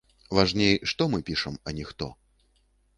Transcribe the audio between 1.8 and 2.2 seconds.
не хто.